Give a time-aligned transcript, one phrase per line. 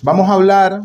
[0.00, 0.82] Vamos a hablar,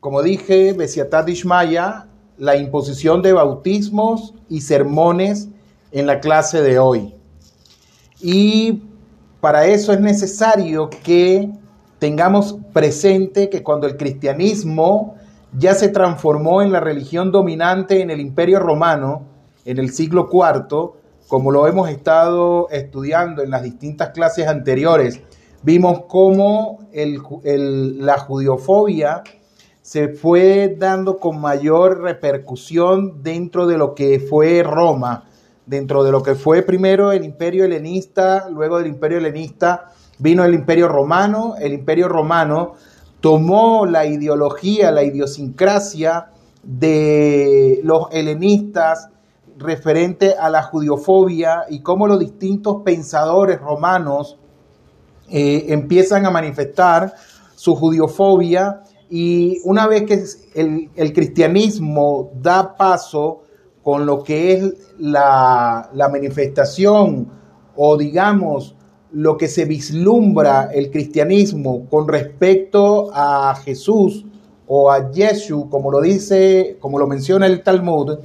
[0.00, 2.06] como dije, Besiatat Ishmaya,
[2.38, 5.48] la imposición de bautismos y sermones
[5.90, 7.14] en la clase de hoy.
[8.22, 8.84] Y
[9.42, 11.50] para eso es necesario que
[11.98, 15.16] tengamos presente que cuando el cristianismo
[15.58, 19.24] ya se transformó en la religión dominante en el imperio romano,
[19.66, 20.92] en el siglo IV,
[21.28, 25.20] como lo hemos estado estudiando en las distintas clases anteriores,
[25.62, 29.22] vimos cómo la judiofobia
[29.80, 35.24] se fue dando con mayor repercusión dentro de lo que fue Roma,
[35.66, 40.54] dentro de lo que fue primero el imperio helenista, luego del imperio helenista vino el
[40.54, 42.74] imperio romano, el imperio romano
[43.20, 46.30] tomó la ideología, la idiosincrasia
[46.62, 49.08] de los helenistas
[49.58, 54.38] referente a la judiofobia y cómo los distintos pensadores romanos
[55.30, 57.14] eh, empiezan a manifestar
[57.54, 63.42] su judiofobia y una vez que el, cristianismo da paso
[63.82, 67.28] con lo que es la, la manifestación
[67.76, 68.74] o digamos
[69.12, 74.24] lo que se vislumbra el cristianismo con respecto a Jesús
[74.66, 78.18] o a Jesús, como lo dice, como lo menciona el Talmud,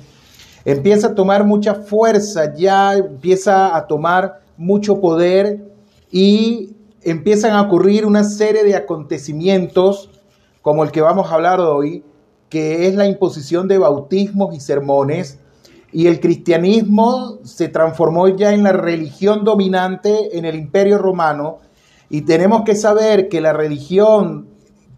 [0.63, 5.65] empieza a tomar mucha fuerza, ya empieza a tomar mucho poder
[6.09, 6.76] y
[7.11, 10.09] empiezan a ocurrir una serie de acontecimientos
[10.61, 12.03] como el que vamos a hablar hoy,
[12.49, 15.39] que es la imposición de bautismos y sermones,
[15.93, 21.59] y el cristianismo se transformó ya en la religión dominante en el imperio romano,
[22.09, 24.47] y tenemos que saber que la religión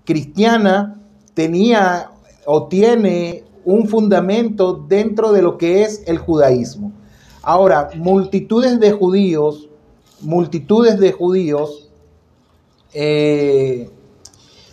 [0.06, 1.02] cristiana
[1.36, 2.10] tenía
[2.46, 6.92] o tiene un fundamento dentro de lo que es el judaísmo.
[7.44, 9.70] Ahora, multitudes de judíos,
[10.22, 11.89] multitudes de judíos
[12.94, 13.90] eh,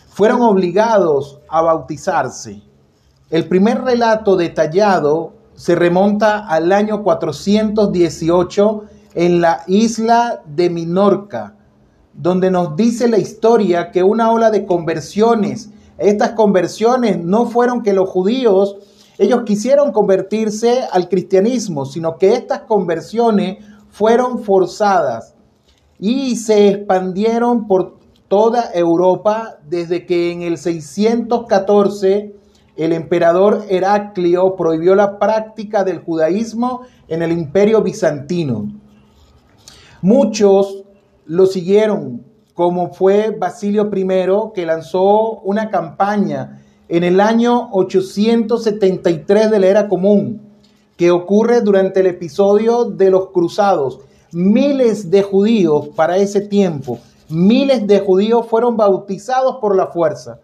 [0.09, 2.63] fueron obligados a bautizarse.
[3.29, 8.85] El primer relato detallado se remonta al año 418
[9.15, 11.57] en la isla de Minorca,
[12.13, 17.95] donde nos dice la historia que una ola de conversiones, estas conversiones no fueron que
[17.95, 18.77] los judíos,
[19.19, 25.35] ellos quisieron convertirse al cristianismo, sino que estas conversiones fueron forzadas
[25.99, 27.96] y se expandieron por
[28.29, 32.35] toda Europa desde que en el 614
[32.77, 38.71] el emperador Heraclio prohibió la práctica del judaísmo en el imperio bizantino.
[40.03, 40.85] Muchos
[41.25, 42.23] lo siguieron,
[42.55, 49.89] como fue Basilio I, que lanzó una campaña en el año 873 de la era
[49.89, 50.43] común,
[50.97, 54.01] que ocurre durante el episodio de los cruzados.
[54.33, 56.99] Miles de judíos para ese tiempo
[57.29, 60.39] Miles de judíos fueron bautizados por la fuerza.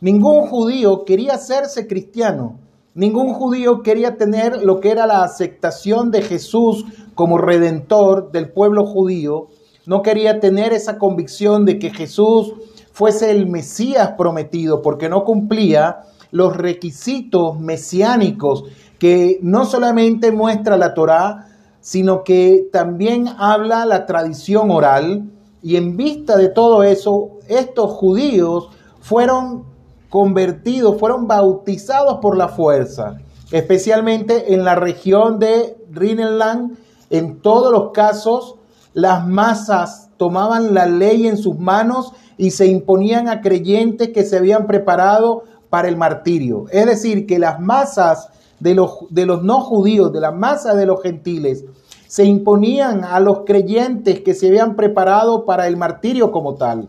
[0.00, 2.58] Ningún judío quería hacerse cristiano.
[2.94, 6.84] Ningún judío quería tener lo que era la aceptación de Jesús
[7.14, 9.48] como redentor del pueblo judío.
[9.86, 12.52] No quería tener esa convicción de que Jesús
[12.92, 16.00] fuese el Mesías prometido porque no cumplía
[16.30, 18.64] los requisitos mesiánicos
[18.98, 21.48] que no solamente muestra la Torá,
[21.80, 25.24] sino que también habla la tradición oral
[25.62, 28.68] y en vista de todo eso, estos judíos
[29.00, 29.64] fueron
[30.08, 33.18] convertidos, fueron bautizados por la fuerza,
[33.50, 36.78] especialmente en la región de Rhineland.
[37.10, 38.56] En todos los casos,
[38.92, 44.36] las masas tomaban la ley en sus manos y se imponían a creyentes que se
[44.36, 46.66] habían preparado para el martirio.
[46.70, 48.28] Es decir, que las masas
[48.60, 51.64] de los, de los no judíos, de la masa de los gentiles,
[52.08, 56.88] se imponían a los creyentes que se habían preparado para el martirio como tal.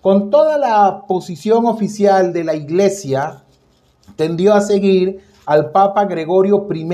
[0.00, 3.42] Con toda la posición oficial de la iglesia,
[4.16, 6.88] tendió a seguir al Papa Gregorio I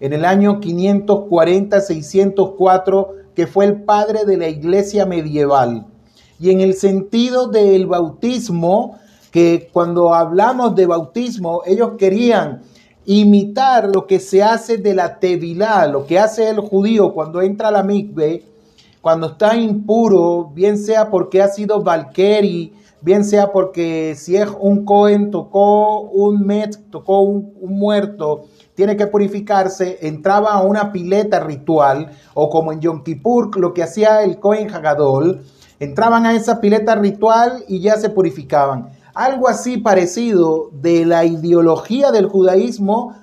[0.00, 5.84] en el año 540-604, que fue el padre de la iglesia medieval.
[6.40, 8.96] Y en el sentido del bautismo,
[9.30, 12.62] que cuando hablamos de bautismo, ellos querían
[13.10, 17.68] imitar lo que se hace de la tevilá, lo que hace el judío cuando entra
[17.68, 18.44] a la mikve,
[19.00, 24.84] cuando está impuro, bien sea porque ha sido valkeri, bien sea porque si es un
[24.84, 28.44] Cohen tocó un met, tocó un, muerto,
[28.74, 33.84] tiene que purificarse, entraba a una pileta ritual, o como en Yom Kippur, lo que
[33.84, 35.46] hacía el Cohen Hagadol,
[35.80, 38.97] entraban a esa pileta ritual y ya se purificaban.
[39.18, 43.16] Algo así parecido de la ideología del judaísmo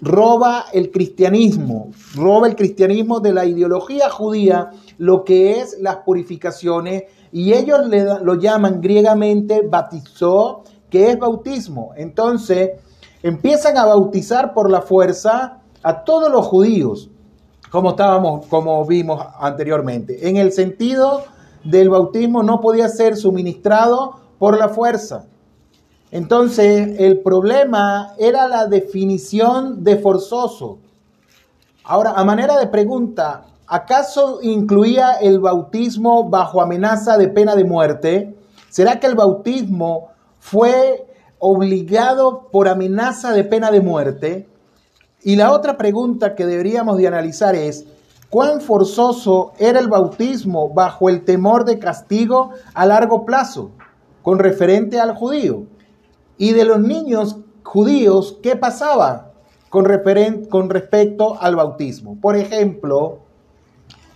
[0.00, 7.02] roba el cristianismo, roba el cristianismo de la ideología judía lo que es las purificaciones
[7.32, 7.80] y ellos
[8.22, 11.92] lo llaman griegamente bautizó, que es bautismo.
[11.98, 12.70] Entonces,
[13.22, 17.10] empiezan a bautizar por la fuerza a todos los judíos,
[17.70, 20.30] como estábamos, como vimos anteriormente.
[20.30, 21.24] En el sentido
[21.62, 25.26] del bautismo no podía ser suministrado por la fuerza.
[26.10, 30.78] Entonces, el problema era la definición de forzoso.
[31.84, 38.34] Ahora, a manera de pregunta, ¿acaso incluía el bautismo bajo amenaza de pena de muerte?
[38.70, 40.08] ¿Será que el bautismo
[40.38, 41.06] fue
[41.38, 44.48] obligado por amenaza de pena de muerte?
[45.22, 47.84] Y la otra pregunta que deberíamos de analizar es,
[48.30, 53.72] ¿cuán forzoso era el bautismo bajo el temor de castigo a largo plazo
[54.22, 55.64] con referente al judío?
[56.38, 59.32] Y de los niños judíos, ¿qué pasaba
[59.68, 59.86] con,
[60.48, 62.16] con respecto al bautismo?
[62.20, 63.18] Por ejemplo,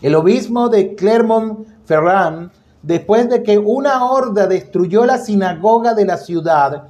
[0.03, 2.51] el obispo de Clermont-Ferrand,
[2.83, 6.89] después de que una horda destruyó la sinagoga de la ciudad,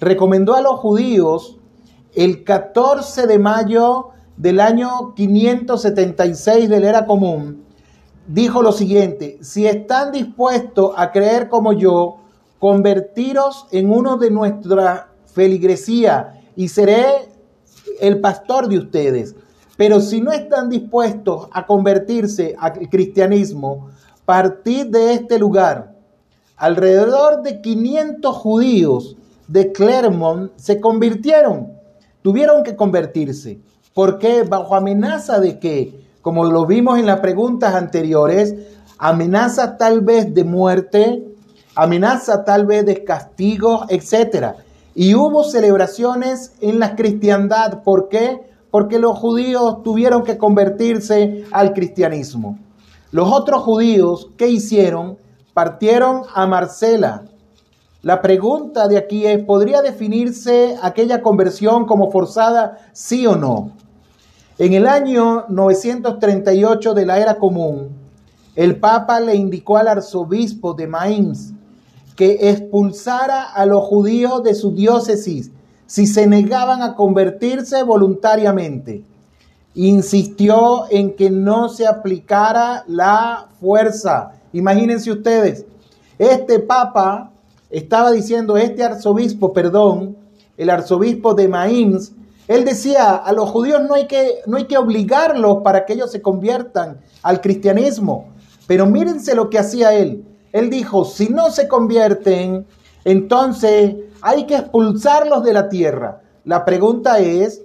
[0.00, 1.58] recomendó a los judíos
[2.14, 7.64] el 14 de mayo del año 576 de era común,
[8.26, 12.18] dijo lo siguiente, si están dispuestos a creer como yo,
[12.58, 17.28] convertiros en uno de nuestra feligresía y seré
[18.00, 19.34] el pastor de ustedes.
[19.76, 23.90] Pero si no están dispuestos a convertirse al cristianismo,
[24.24, 25.94] partid de este lugar.
[26.56, 29.16] Alrededor de 500 judíos
[29.46, 31.72] de Clermont se convirtieron,
[32.22, 33.60] tuvieron que convertirse.
[33.92, 34.42] ¿Por qué?
[34.42, 38.54] Bajo amenaza de que, como lo vimos en las preguntas anteriores,
[38.98, 41.35] amenaza tal vez de muerte,
[41.76, 44.54] amenaza tal vez de castigo, etc.
[44.94, 47.82] Y hubo celebraciones en la cristiandad.
[47.84, 48.40] ¿Por qué?
[48.70, 52.58] Porque los judíos tuvieron que convertirse al cristianismo.
[53.12, 55.18] Los otros judíos, ¿qué hicieron?
[55.54, 57.24] Partieron a Marcela.
[58.02, 63.72] La pregunta de aquí es, ¿podría definirse aquella conversión como forzada, sí o no?
[64.58, 67.88] En el año 938 de la era común,
[68.54, 71.52] el Papa le indicó al arzobispo de Mainz
[72.16, 75.50] que expulsara a los judíos de su diócesis
[75.86, 79.04] si se negaban a convertirse voluntariamente.
[79.74, 84.32] Insistió en que no se aplicara la fuerza.
[84.52, 85.66] Imagínense ustedes,
[86.18, 87.30] este papa
[87.70, 90.16] estaba diciendo, este arzobispo, perdón,
[90.56, 92.12] el arzobispo de Mainz,
[92.48, 96.10] él decía, a los judíos no hay que, no hay que obligarlos para que ellos
[96.10, 98.28] se conviertan al cristianismo.
[98.66, 100.24] Pero mírense lo que hacía él.
[100.52, 102.66] Él dijo, si no se convierten,
[103.04, 106.22] entonces hay que expulsarlos de la tierra.
[106.44, 107.62] La pregunta es,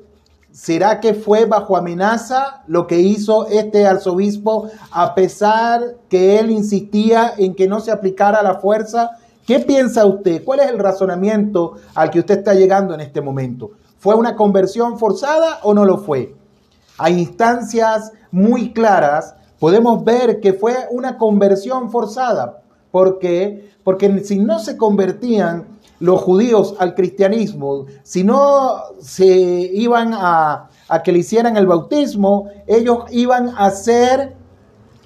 [0.51, 7.33] ¿será que fue bajo amenaza lo que hizo este arzobispo a pesar que él insistía
[7.37, 9.11] en que no se aplicara la fuerza?
[9.45, 10.43] ¿Qué piensa usted?
[10.43, 13.71] ¿Cuál es el razonamiento al que usted está llegando en este momento?
[13.97, 16.35] ¿Fue una conversión forzada o no lo fue?
[16.97, 22.61] Hay instancias muy claras, podemos ver que fue una conversión forzada.
[22.91, 23.71] ¿Por qué?
[23.83, 30.69] Porque si no se convertían los judíos al cristianismo, si no se iban a,
[31.03, 34.35] que le hicieran el bautismo, ellos iban a ser,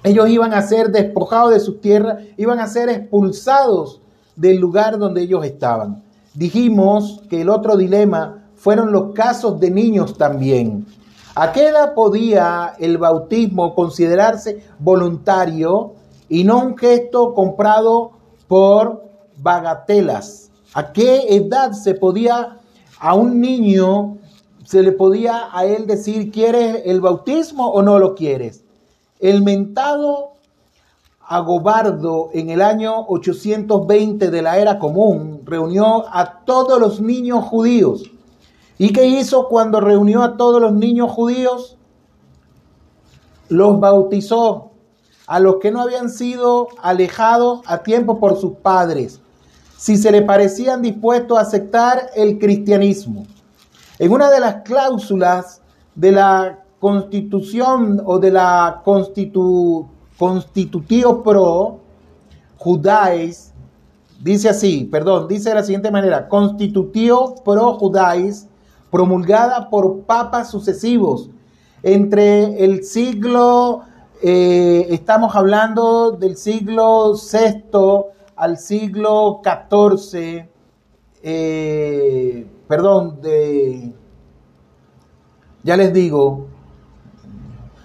[0.02, 4.00] ellos iban a ser despojados de sus tierras, iban a ser expulsados
[4.34, 6.02] del lugar donde ellos estaban.
[6.34, 10.86] Dijimos que el otro dilema fueron los casos de niños también.
[11.34, 15.95] ¿A qué edad podía el bautismo considerarse voluntario
[16.28, 18.12] y no un gesto comprado
[18.48, 19.04] por
[19.38, 20.50] bagatelas.
[20.74, 22.58] ¿A qué edad se podía
[22.98, 24.18] a un niño,
[24.64, 28.64] se le podía a él decir, ¿quieres el bautismo o no lo quieres?
[29.20, 30.36] El mentado
[31.28, 38.04] Agobardo en el año 820 de la era común reunió a todos los niños judíos.
[38.78, 41.78] ¿Y qué hizo cuando reunió a todos los niños judíos?
[43.48, 44.70] Los bautizó
[45.26, 49.20] a los que no habían sido alejados a tiempo por sus padres,
[49.76, 53.26] si se le parecían dispuestos a aceptar el cristianismo.
[53.98, 55.60] En una de las cláusulas
[55.94, 59.86] de la constitución o de la constitu,
[60.18, 61.80] constitutio pro
[62.58, 63.52] judáis,
[64.22, 68.46] dice así, perdón, dice de la siguiente manera, constitutio pro judáis,
[68.90, 71.28] promulgada por papas sucesivos
[71.82, 73.82] entre el siglo
[74.22, 80.48] eh, estamos hablando del siglo VI al siglo XIV,
[81.22, 83.92] eh, perdón, de,
[85.62, 86.46] ya les digo,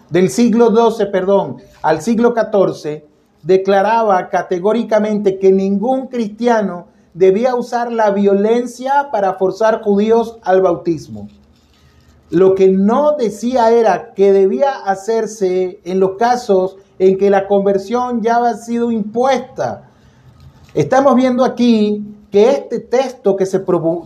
[0.09, 3.03] del siglo XII, perdón, al siglo XIV,
[3.43, 11.27] declaraba categóricamente que ningún cristiano debía usar la violencia para forzar judíos al bautismo.
[12.31, 18.21] Lo que no decía era que debía hacerse en los casos en que la conversión
[18.21, 19.89] ya había sido impuesta.
[20.73, 23.61] Estamos viendo aquí que este texto que se,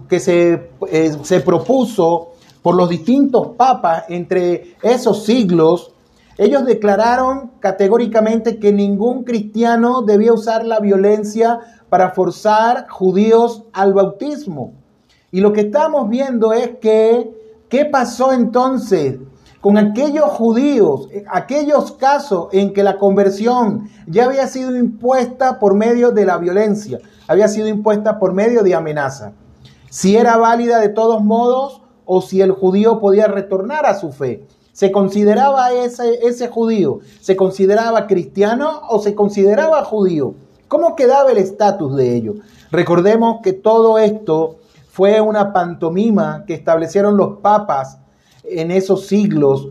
[0.10, 2.32] que se, eh, se propuso
[2.64, 5.92] por los distintos papas entre esos siglos,
[6.38, 14.74] ellos declararon categóricamente que ningún cristiano debía usar la violencia para forzar judíos al bautismo.
[15.32, 17.30] Y lo que estamos viendo es que,
[17.76, 19.18] ¿qué pasó entonces
[19.60, 26.12] con aquellos judíos, aquellos casos en que la conversión ya había sido impuesta por medio
[26.12, 29.34] de la violencia, había sido impuesta por medio de amenaza?
[29.90, 34.48] Si era válida de todos modos o si el judío podía retornar a su fe.
[34.72, 37.00] ¿Se consideraba ese, ese judío?
[37.20, 40.36] ¿Se consideraba cristiano o se consideraba judío?
[40.70, 42.36] ¿Cómo quedaba el estatus de ello?
[42.72, 44.60] Recordemos que todo esto
[44.96, 48.00] fue una pantomima que establecieron los papas
[48.46, 49.68] en esos siglos,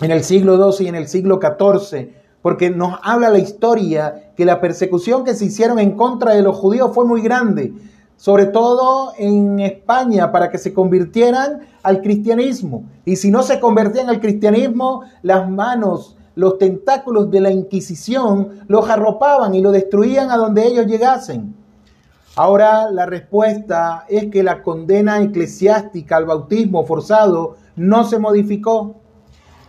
[0.00, 2.12] en el siglo XII y en el siglo XIV,
[2.42, 6.56] porque nos habla la historia que la persecución que se hicieron en contra de los
[6.56, 7.74] judíos fue muy grande
[8.16, 12.84] sobre todo en España, para que se convirtieran al cristianismo.
[13.04, 18.88] Y si no se convertían al cristianismo, las manos, los tentáculos de la Inquisición los
[18.88, 21.65] arropaban y lo destruían a donde ellos llegasen.
[22.38, 28.96] Ahora la respuesta es que la condena eclesiástica al bautismo forzado no se modificó,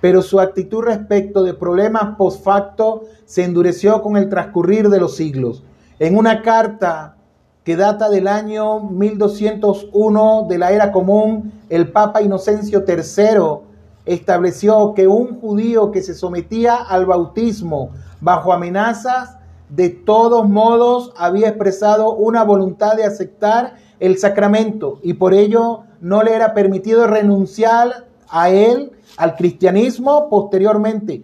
[0.01, 5.15] pero su actitud respecto de problemas post facto se endureció con el transcurrir de los
[5.15, 5.63] siglos.
[6.00, 7.15] En una carta
[7.63, 13.65] que data del año 1201 de la era común, el Papa Inocencio III
[14.05, 19.37] estableció que un judío que se sometía al bautismo bajo amenazas,
[19.69, 26.24] de todos modos había expresado una voluntad de aceptar el sacramento y por ello no
[26.24, 31.24] le era permitido renunciar a él, al cristianismo, posteriormente.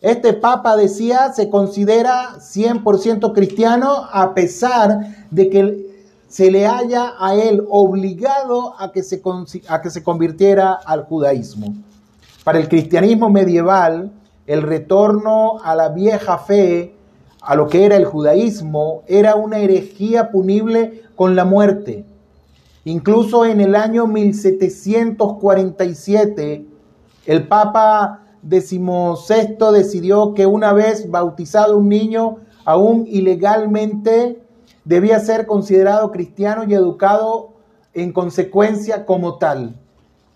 [0.00, 5.88] Este papa decía, se considera 100% cristiano a pesar de que
[6.28, 9.20] se le haya a él obligado a que, se,
[9.68, 11.74] a que se convirtiera al judaísmo.
[12.44, 14.12] Para el cristianismo medieval,
[14.46, 16.94] el retorno a la vieja fe,
[17.48, 22.04] a lo que era el judaísmo, era una herejía punible con la muerte.
[22.84, 26.66] Incluso en el año 1747,
[27.24, 32.36] el Papa XVI decidió que una vez bautizado un niño,
[32.66, 34.42] aún ilegalmente,
[34.84, 37.54] debía ser considerado cristiano y educado
[37.94, 39.74] en consecuencia como tal.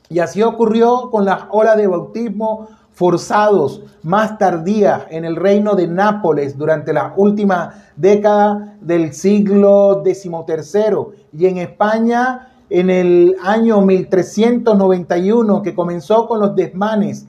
[0.09, 5.87] Y así ocurrió con las olas de bautismo forzados más tardías en el reino de
[5.87, 15.63] Nápoles durante la última década del siglo XIII y en España en el año 1391
[15.63, 17.27] que comenzó con los desmanes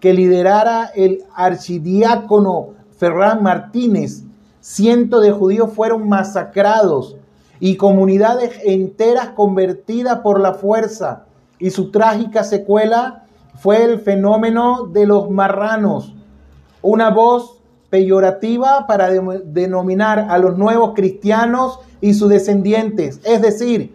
[0.00, 4.26] que liderara el archidiácono Ferran Martínez
[4.66, 7.14] cientos de judíos fueron masacrados
[7.60, 11.24] y comunidades enteras convertidas por la fuerza.
[11.60, 13.25] Y su trágica secuela
[13.58, 16.14] fue el fenómeno de los marranos,
[16.82, 23.20] una voz peyorativa para denominar a los nuevos cristianos y sus descendientes.
[23.24, 23.94] Es decir,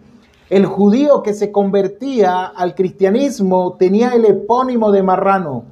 [0.50, 5.64] el judío que se convertía al cristianismo tenía el epónimo de marrano.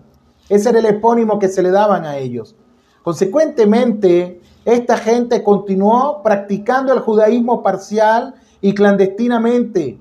[0.48, 2.56] Ese era el epónimo que se le daban a ellos.
[3.02, 9.98] Consecuentemente, esta gente continuó practicando el judaísmo parcial y clandestinamente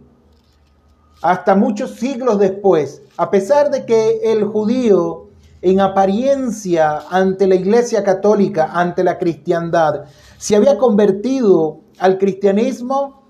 [1.22, 5.28] hasta muchos siglos después, a pesar de que el judío
[5.62, 10.06] en apariencia ante la iglesia católica, ante la cristiandad,
[10.38, 13.24] se había convertido al cristianismo,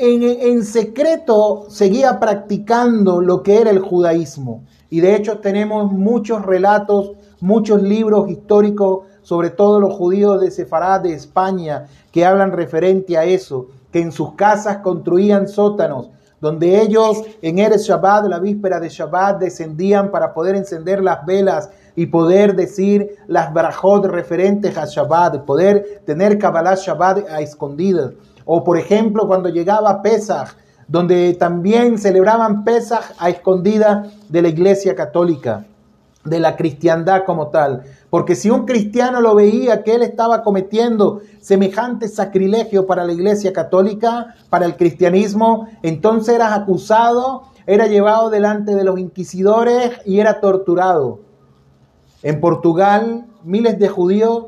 [0.00, 4.62] en, secreto seguía practicando lo que era el judaísmo.
[4.90, 11.02] Y de hecho tenemos muchos relatos, muchos libros históricos sobre todo los judíos de Sefarad
[11.02, 16.08] de España, que hablan referente a eso, que en sus casas construían sótanos,
[16.40, 21.70] donde ellos en Eres Shabbat, la víspera de Shabbat, descendían para poder encender las velas
[21.96, 28.12] y poder decir las barajot referentes a Shabbat, poder tener Kabbalah Shabbat a escondidas.
[28.44, 34.94] O por ejemplo, cuando llegaba Pesach, donde también celebraban Pesach a escondidas de la iglesia
[34.94, 35.64] católica,
[36.28, 37.82] de la cristiandad como tal.
[38.10, 43.52] Porque si un cristiano lo veía que él estaba cometiendo semejante sacrilegio para la iglesia
[43.52, 50.40] católica, para el cristianismo, entonces era acusado, era llevado delante de los inquisidores y era
[50.40, 51.20] torturado.
[52.22, 54.46] En Portugal, miles de judíos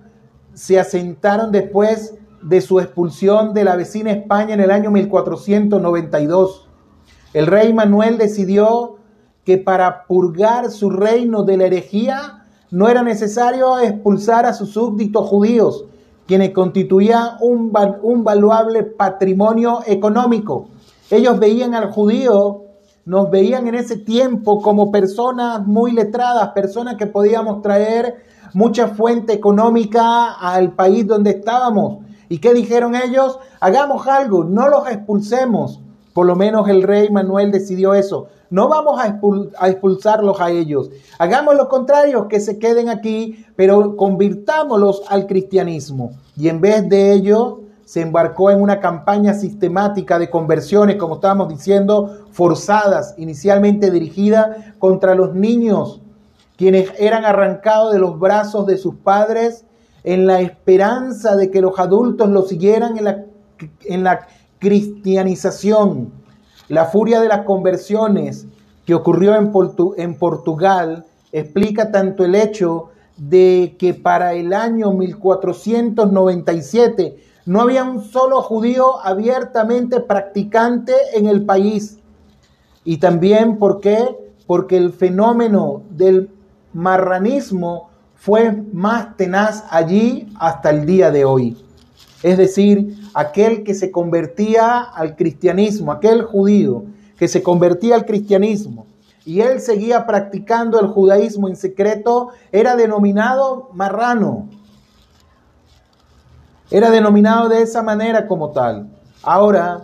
[0.55, 6.69] se asentaron después de su expulsión de la vecina España en el año 1492.
[7.33, 8.97] El rey Manuel decidió
[9.45, 15.29] que para purgar su reino de la herejía no era necesario expulsar a sus súbditos
[15.29, 15.85] judíos,
[16.27, 20.69] quienes constituían un, un valuable patrimonio económico.
[21.11, 22.63] Ellos veían al judío,
[23.05, 28.23] nos veían en ese tiempo como personas muy letradas, personas que podíamos traer
[28.55, 32.05] mucha fuente económica al país donde estábamos.
[32.29, 33.39] ¿Y qué dijeron ellos?
[33.59, 35.81] Hagamos algo, no los expulsemos.
[36.21, 38.29] Por lo menos el rey Manuel decidió eso.
[38.51, 39.19] No vamos a,
[39.69, 40.91] expulsarlos a ellos.
[41.19, 46.11] Hagamos lo contrario, que se queden aquí, pero convirtámoslos al cristianismo.
[46.37, 51.49] Y en vez de ello, se embarcó en una campaña sistemática de conversiones, como estábamos
[51.49, 56.03] diciendo, forzadas, inicialmente dirigida contra los niños,
[56.59, 59.65] quienes eran arrancados de los brazos de sus padres
[60.05, 63.25] en la esperanza de que los adultos los siguieran en la,
[63.87, 64.27] en la
[64.61, 66.13] cristianización.
[66.69, 68.47] La furia de las conversiones
[68.87, 69.51] que ocurrió en,
[69.97, 78.05] en Portugal explica tanto el hecho de que para el año 1497 no había un
[78.05, 81.99] solo judío abiertamente practicante en el país.
[82.85, 84.17] Y también, ¿por qué?
[84.47, 86.31] Porque el fenómeno del
[86.73, 91.57] marranismo fue más tenaz allí hasta el día de hoy.
[92.23, 96.85] Es decir, aquel que se convertía al cristianismo, aquel judío
[97.19, 98.87] que se convertía al cristianismo
[99.25, 104.51] y él seguía practicando el judaísmo en secreto, era denominado marrano.
[106.71, 108.91] Era denominado de esa manera como tal.
[109.23, 109.81] Ahora,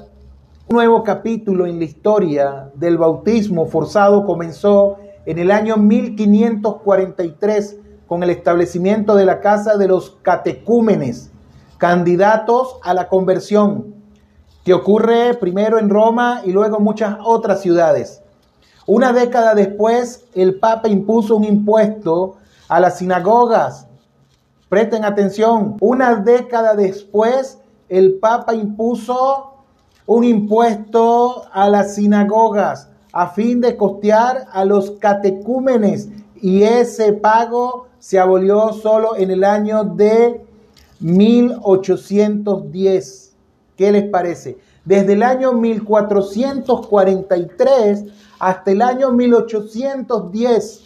[0.69, 7.77] un nuevo capítulo en la historia del bautismo forzado comenzó en el año 1543
[8.07, 11.31] con el establecimiento de la casa de los catecúmenes
[11.79, 13.95] candidatos a la conversión,
[14.65, 18.23] que ocurre primero en Roma y luego en muchas otras ciudades.
[18.87, 22.37] Una década después, el Papa impuso un impuesto
[22.69, 23.87] a las sinagogas.
[24.69, 27.59] Presten atención, una década después,
[27.89, 29.53] el Papa impuso
[30.07, 36.09] un impuesto a las sinagogas a fin de costear a los catecúmenes
[36.41, 40.46] y ese pago se abolió solo en el año de
[41.01, 43.37] 1810.
[43.77, 44.59] ¿Qué les parece?
[44.85, 48.05] Desde el año 1443
[48.39, 50.83] hasta el año 1810.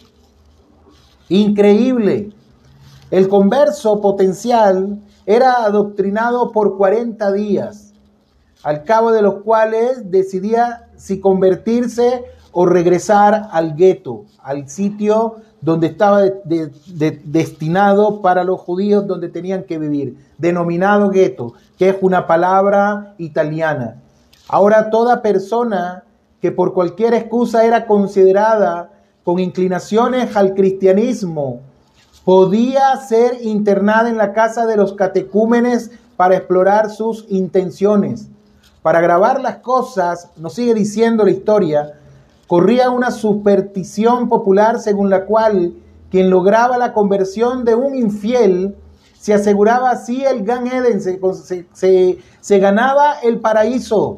[1.29, 2.31] Increíble.
[3.09, 7.93] El converso potencial era adoctrinado por 40 días,
[8.63, 15.87] al cabo de los cuales decidía si convertirse o regresar al gueto, al sitio donde
[15.87, 23.13] estaba destinado para los judíos donde tenían que vivir, denominado gueto, que es una palabra
[23.19, 24.01] italiana.
[24.47, 26.03] Ahora toda persona
[26.41, 28.89] que por cualquier excusa era considerada
[29.23, 31.59] con inclinaciones al cristianismo,
[32.25, 38.27] podía ser internada en la casa de los catecúmenes para explorar sus intenciones.
[38.81, 41.99] Para grabar las cosas, nos sigue diciendo la historia,
[42.51, 45.73] corría una superstición popular según la cual
[46.09, 48.75] quien lograba la conversión de un infiel
[49.17, 54.17] se aseguraba así el Gan Eden, se, se, ganaba el paraíso.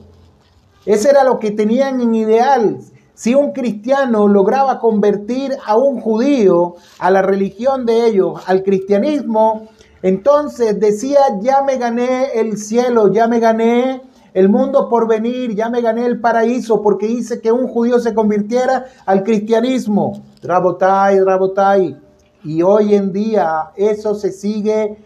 [0.83, 2.79] Ese era lo que tenían en ideal.
[3.13, 9.67] Si un cristiano lograba convertir a un judío a la religión de ellos, al cristianismo,
[10.01, 14.01] entonces decía, ya me gané el cielo, ya me gané
[14.33, 18.13] el mundo por venir, ya me gané el paraíso porque hice que un judío se
[18.13, 20.23] convirtiera al cristianismo.
[20.41, 21.97] Rabotai, Rabotai.
[22.43, 24.97] Y hoy en día eso se sigue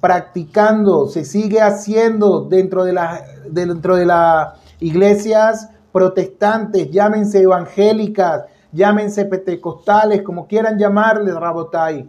[0.00, 9.26] practicando, se sigue haciendo dentro de, la, dentro de las iglesias protestantes, llámense evangélicas, llámense
[9.26, 12.08] pentecostales, como quieran llamarles, Rabotai.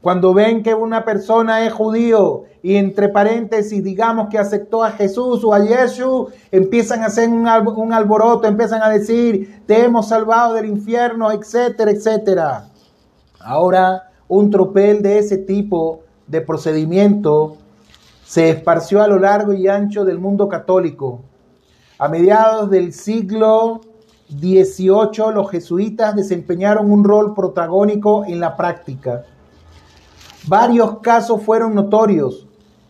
[0.00, 5.42] Cuando ven que una persona es judío y entre paréntesis digamos que aceptó a Jesús
[5.42, 10.54] o a Jesús, empiezan a hacer un, un alboroto, empiezan a decir, te hemos salvado
[10.54, 12.68] del infierno, etcétera, etcétera.
[13.40, 17.56] Ahora, un tropel de ese tipo de procedimiento
[18.24, 21.20] se esparció a lo largo y ancho del mundo católico.
[21.98, 23.80] A mediados del siglo
[24.28, 29.24] XVIII, los jesuitas desempeñaron un rol protagónico en la práctica.
[30.48, 32.46] Varios casos fueron notorios.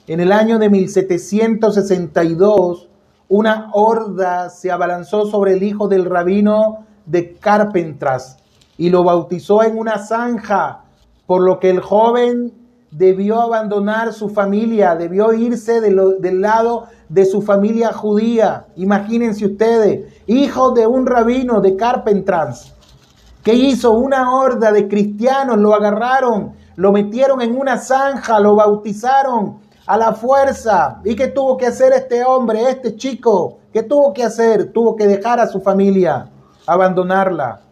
[0.07, 2.91] En el año de 1762,
[3.31, 8.37] una horda se abalanzó sobre el hijo del rabino de Carpentras
[8.77, 10.83] y lo bautizó en una zanja,
[11.27, 12.53] por lo que el joven
[12.91, 18.67] debió abandonar su familia, debió irse del lado de su familia judía.
[18.77, 22.75] Imagínense ustedes, hijo de un rabino de Carpentras,
[23.43, 29.59] que hizo una horda de cristianos, lo agarraron, lo metieron en una zanja, lo bautizaron
[29.87, 31.01] a la fuerza.
[31.05, 33.59] ¿Y qué tuvo que hacer este hombre, este chico?
[33.73, 34.73] ¿Qué tuvo que hacer?
[34.73, 36.29] Tuvo que dejar a su familia,
[36.67, 37.63] abandonarla.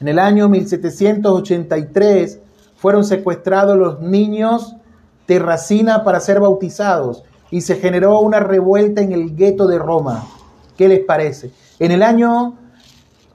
[0.00, 2.40] En el año 1783
[2.76, 4.76] fueron secuestrados los niños
[5.26, 10.24] de Racina para ser bautizados y se generó una revuelta en el gueto de Roma.
[10.76, 11.50] ¿Qué les parece?
[11.80, 12.56] En el año,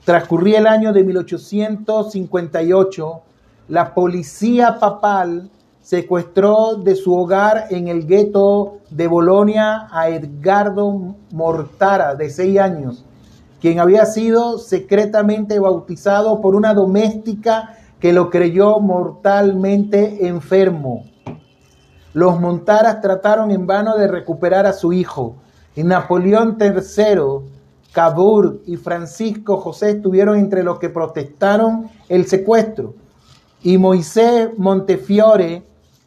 [0.06, 3.21] transcurría el año de 1858,
[3.67, 5.49] la policía papal
[5.82, 13.06] secuestró de su hogar en el gueto de Bolonia a Edgardo Mortara, de seis años,
[13.62, 21.06] quien había sido secretamente bautizado por una doméstica que lo creyó mortalmente enfermo.
[22.13, 25.36] Los Montaras trataron en vano de recuperar a su hijo,
[25.76, 27.49] y Napoleón III,
[27.91, 32.93] Cabur y Francisco José estuvieron entre los que protestaron el secuestro.
[33.63, 35.63] Y Moisés Montefiore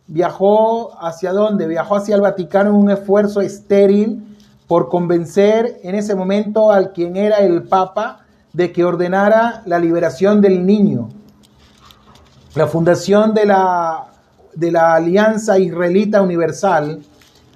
[0.07, 1.67] viajó hacia dónde?
[1.67, 7.17] Viajó hacia el Vaticano en un esfuerzo estéril por convencer en ese momento al quien
[7.17, 11.09] era el Papa de que ordenara la liberación del niño.
[12.55, 14.05] La fundación de la,
[14.55, 17.01] de la Alianza Israelita Universal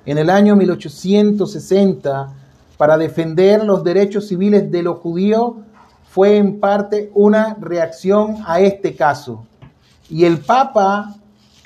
[0.06, 2.32] en el año 1860
[2.78, 5.56] para defender los derechos civiles de los judíos
[6.08, 9.44] fue en parte una reacción a este caso.
[10.10, 11.14] Y el Papa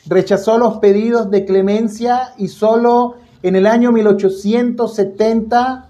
[0.07, 5.89] rechazó los pedidos de clemencia y solo en el año 1870,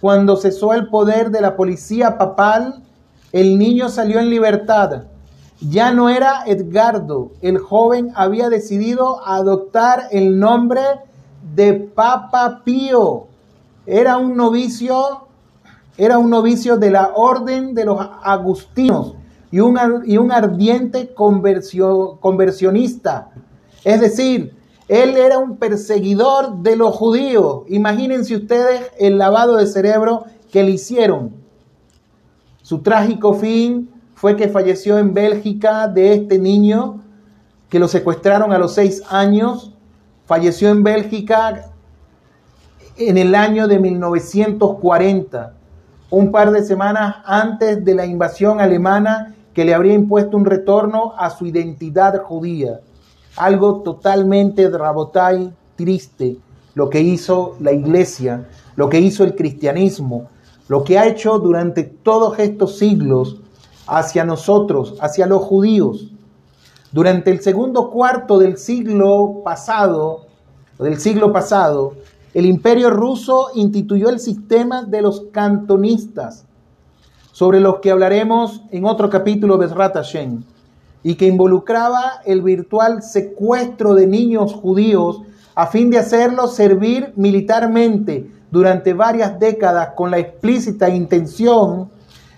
[0.00, 2.82] cuando cesó el poder de la policía papal,
[3.32, 5.04] el niño salió en libertad.
[5.60, 10.80] Ya no era Edgardo, el joven había decidido adoptar el nombre
[11.54, 13.26] de Papa Pío.
[13.84, 15.26] Era un novicio,
[15.98, 19.14] era un novicio de la orden de los agustinos
[19.50, 23.30] y un, y un ardiente conversionista.
[23.84, 24.56] Es decir,
[24.88, 27.62] él era un perseguidor de los judíos.
[27.68, 31.32] Imagínense ustedes el lavado de cerebro que le hicieron.
[32.62, 37.00] Su trágico fin fue que falleció en Bélgica de este niño
[37.68, 39.72] que lo secuestraron a los seis años.
[40.26, 41.70] Falleció en Bélgica
[42.96, 45.54] en el año de 1940,
[46.10, 51.14] un par de semanas antes de la invasión alemana que le habría impuesto un retorno
[51.18, 52.80] a su identidad judía.
[53.36, 56.36] Algo totalmente drabotay, triste,
[56.74, 60.28] lo que hizo la iglesia, lo que hizo el cristianismo,
[60.68, 63.38] lo que ha hecho durante todos estos siglos
[63.86, 66.12] hacia nosotros, hacia los judíos.
[66.92, 70.26] Durante el segundo cuarto del siglo pasado,
[70.78, 71.94] del siglo pasado,
[72.34, 76.46] el imperio ruso instituyó el sistema de los cantonistas,
[77.32, 80.42] sobre los que hablaremos en otro capítulo de Hashem,
[81.02, 85.22] y que involucraba el virtual secuestro de niños judíos
[85.54, 91.90] a fin de hacerlos servir militarmente durante varias décadas con la explícita intención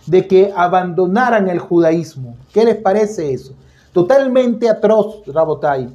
[0.07, 2.37] de que abandonaran el judaísmo.
[2.53, 3.55] ¿Qué les parece eso?
[3.93, 5.89] Totalmente atroz, Rabotai.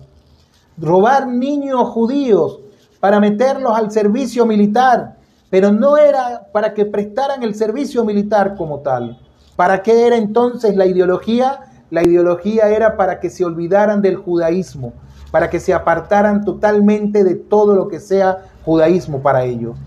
[0.78, 2.60] Robar niños judíos
[3.00, 5.17] para meterlos al servicio militar,
[5.50, 9.20] pero no era para que prestaran el servicio militar como tal.
[9.56, 11.62] ¿Para qué era entonces la ideología?
[11.90, 14.94] La ideología era para que se olvidaran del judaísmo,
[15.32, 19.78] para que se apartaran totalmente de todo lo que sea judaísmo para ellos.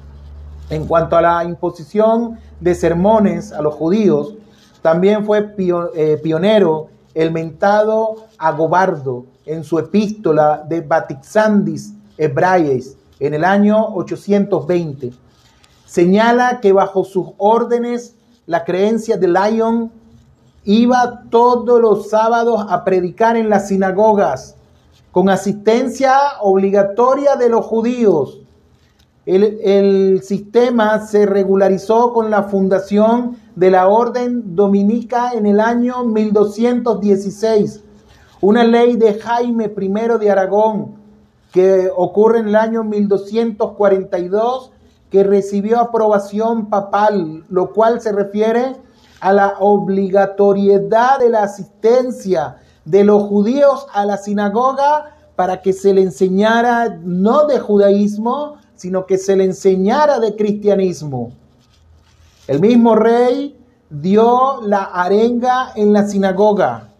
[0.70, 4.34] En cuanto a la imposición de sermones a los judíos,
[4.82, 5.54] también fue
[5.94, 15.10] eh, pionero el mentado Agobardo en su epístola de Batixandis Hebraeis en el año 820.
[15.90, 18.14] Señala que bajo sus órdenes
[18.46, 19.90] la creencia de Lyon
[20.62, 24.54] iba todos los sábados a predicar en las sinagogas
[25.10, 28.38] con asistencia obligatoria de los judíos.
[29.26, 37.82] El, sistema se regularizó con la fundación de la Orden Dominica en el año 1216,
[38.40, 39.88] una ley de Jaime I
[40.20, 40.94] de Aragón
[41.52, 44.70] que ocurre en el año 1242
[45.10, 48.76] que recibió aprobación papal, lo cual se refiere
[49.20, 55.92] a la obligatoriedad de la asistencia de los judíos a la sinagoga para que se
[55.92, 61.32] le enseñara no de judaísmo, sino que se le enseñara de cristianismo.
[62.46, 63.58] El mismo rey
[63.90, 66.90] dio la arenga en la sinagoga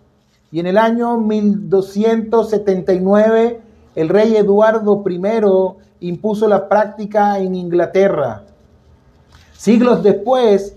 [0.52, 3.60] y en el año 1279
[3.94, 5.20] el rey Eduardo I
[6.00, 8.42] impuso la práctica en Inglaterra.
[9.56, 10.76] Siglos después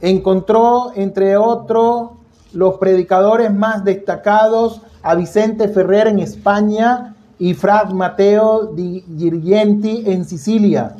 [0.00, 2.10] encontró, entre otros,
[2.52, 10.24] los predicadores más destacados a Vicente Ferrer en España y Fra Mateo di Girgenti en
[10.24, 10.96] Sicilia.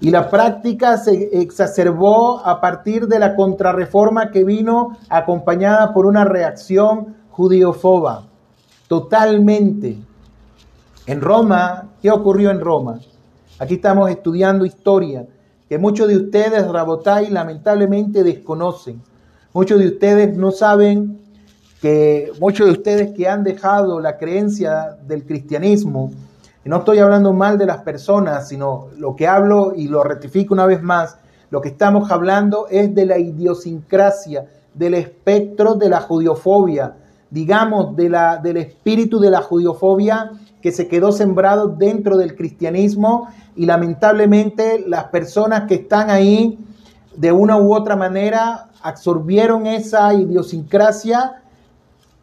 [0.00, 6.24] Y la práctica se exacerbó a partir de la contrarreforma que vino acompañada por una
[6.24, 8.24] reacción judiofoba.
[8.88, 9.98] Totalmente.
[11.06, 13.00] En Roma, ¿qué ocurrió en Roma?
[13.58, 15.26] Aquí estamos estudiando historia,
[15.68, 19.00] que muchos de ustedes, Rabotai, lamentablemente desconocen.
[19.54, 21.18] Muchos de ustedes no saben
[21.80, 26.12] que muchos de ustedes que han dejado la creencia del cristianismo,
[26.64, 30.52] y no estoy hablando mal de las personas, sino lo que hablo y lo rectifico
[30.52, 31.16] una vez más,
[31.50, 36.94] lo que estamos hablando es de la idiosincrasia, del espectro de la judiofobia,
[37.30, 43.28] digamos, de la, del espíritu de la judiofobia que se quedó sembrado dentro del cristianismo
[43.56, 46.58] y lamentablemente las personas que están ahí
[47.16, 51.42] de una u otra manera absorbieron esa idiosincrasia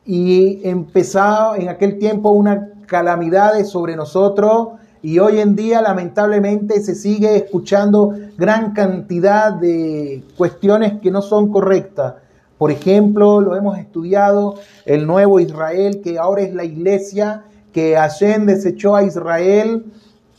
[0.06, 4.70] y empezó en aquel tiempo una calamidad sobre nosotros
[5.02, 11.52] y hoy en día lamentablemente se sigue escuchando gran cantidad de cuestiones que no son
[11.52, 12.15] correctas.
[12.58, 18.46] Por ejemplo, lo hemos estudiado, el nuevo Israel, que ahora es la iglesia, que Hashem
[18.48, 19.86] desechó a Israel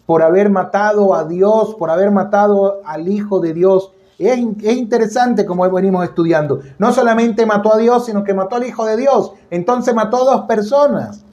[0.05, 3.93] por haber matado a Dios, por haber matado al Hijo de Dios.
[4.19, 6.61] Es, interesante como venimos estudiando.
[6.79, 9.33] No solamente mató a Dios, sino que mató al Hijo de Dios.
[9.51, 11.25] Entonces mató a dos personas.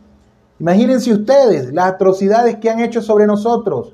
[0.60, 3.93] Imagínense ustedes las atrocidades que han hecho sobre nosotros.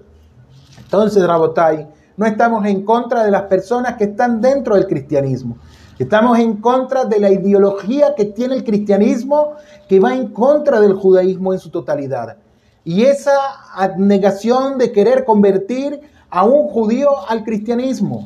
[0.84, 5.58] Entonces, Rabotai, no estamos en contra de las personas que están dentro del cristianismo.
[6.02, 9.54] Estamos en contra de la ideología que tiene el cristianismo,
[9.88, 12.38] que va en contra del judaísmo en su totalidad.
[12.84, 13.38] Y esa
[13.76, 18.26] abnegación de querer convertir a un judío al cristianismo.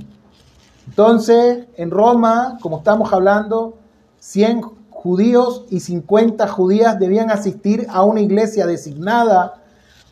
[0.87, 3.77] Entonces, en Roma, como estamos hablando,
[4.19, 9.55] 100 judíos y 50 judías debían asistir a una iglesia designada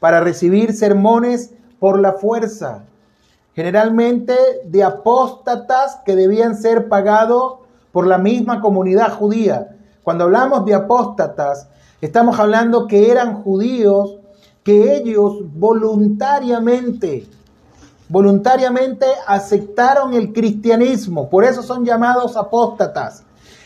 [0.01, 2.83] para recibir sermones por la fuerza
[3.55, 4.35] generalmente
[4.65, 7.55] de apóstatas que debían ser pagados
[7.91, 9.75] por la misma comunidad judía.
[10.01, 11.67] Cuando hablamos de apóstatas,
[12.01, 14.17] estamos hablando que eran judíos
[14.63, 17.27] que ellos voluntariamente,
[18.09, 23.23] voluntariamente aceptaron el cristianismo, por eso son llamados apóstatas.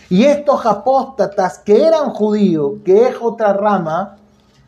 [0.10, 4.18] Y estos apóstatas que eran judíos, que es otra rama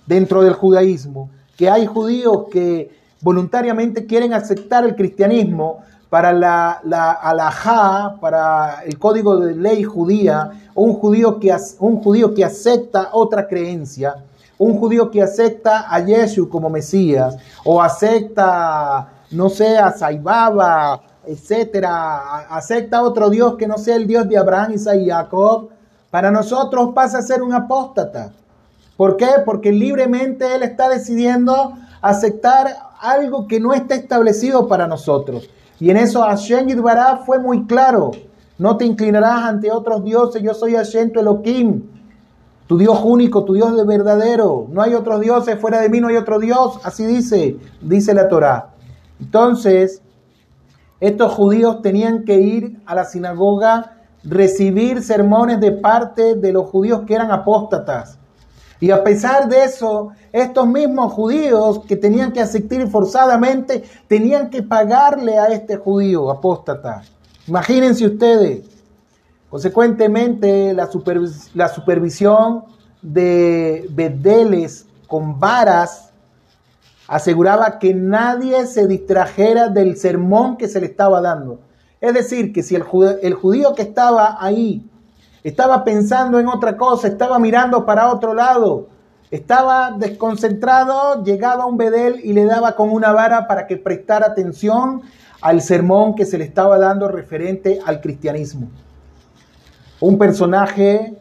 [0.05, 7.11] dentro del judaísmo, que hay judíos que voluntariamente quieren aceptar el cristianismo para la, la
[7.11, 13.47] alajá, para el código de ley judía, un judío, que, un judío que acepta otra
[13.47, 14.15] creencia,
[14.57, 22.47] un judío que acepta a Yeshua como Mesías, o acepta, no sé, a Saibaba, etcétera,
[22.49, 25.69] acepta otro Dios que no sea el Dios de Abraham, Isaac y Jacob,
[26.09, 28.31] para nosotros pasa a ser un apóstata.
[28.97, 29.29] ¿Por qué?
[29.45, 35.49] Porque libremente él está decidiendo aceptar algo que no está establecido para nosotros.
[35.79, 38.11] Y en eso Hashem Yidbará fue muy claro.
[38.57, 41.83] No te inclinarás ante otros dioses, yo soy Hashem tu Elohim,
[42.67, 44.67] tu Dios único, tu Dios de verdadero.
[44.69, 46.79] No hay otros dioses, fuera de mí no hay otro Dios.
[46.83, 48.71] Así dice, dice la Torá.
[49.19, 50.01] Entonces,
[50.99, 57.03] estos judíos tenían que ir a la sinagoga, recibir sermones de parte de los judíos
[57.07, 58.19] que eran apóstatas.
[58.79, 64.63] Y a pesar de eso, estos mismos judíos que tenían que asistir forzadamente, tenían que
[64.63, 67.03] pagarle a este judío apóstata.
[67.47, 68.61] Imagínense ustedes.
[69.49, 72.63] Consecuentemente, la, supervisión
[73.01, 76.11] de bedeles con varas
[77.07, 81.59] aseguraba que nadie se distrajera del sermón que se le estaba dando.
[81.99, 82.85] Es decir, que si el
[83.23, 84.88] el judío que estaba ahí
[85.43, 88.87] estaba pensando en otra cosa, estaba mirando para otro lado,
[89.31, 95.01] estaba desconcentrado, llegaba un bedel y le daba con una vara para que prestara atención
[95.41, 98.69] al sermón que se le estaba dando referente al cristianismo.
[100.01, 101.17] Un personaje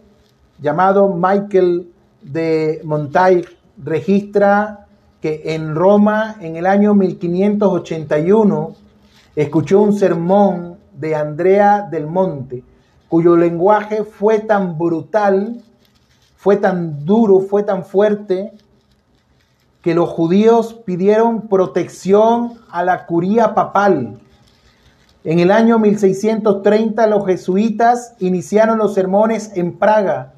[0.60, 3.44] llamado Michael de Montaigne
[3.82, 4.86] registra
[5.20, 8.74] que en Roma en el año 1581
[9.36, 12.62] escuchó un sermón de Andrea del Monte,
[13.08, 15.62] cuyo lenguaje fue tan brutal,
[16.36, 18.52] fue tan duro, fue tan fuerte,
[19.82, 24.18] que los judíos pidieron protección a la curía papal.
[25.24, 30.34] En el año 1630 los jesuitas iniciaron los sermones en Praga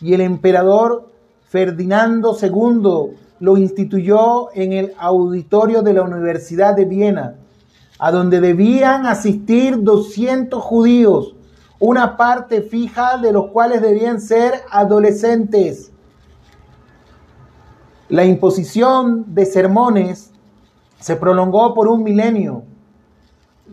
[0.00, 1.10] y el emperador
[1.48, 7.34] Ferdinando II lo instituyó en el auditorio de la Universidad de Viena,
[7.98, 11.34] a donde debían asistir 200 judíos,
[11.82, 15.90] una parte fija de los cuales debían ser adolescentes.
[18.08, 20.30] La imposición de sermones
[21.00, 22.62] se prolongó por un milenio.